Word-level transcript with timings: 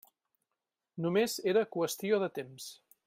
Només 1.05 1.37
era 1.53 1.65
qüestió 1.77 2.21
de 2.25 2.31
temps. 2.39 2.71